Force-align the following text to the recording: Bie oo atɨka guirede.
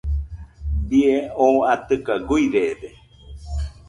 Bie 0.87 1.13
oo 1.45 1.59
atɨka 1.73 2.13
guirede. 2.27 2.89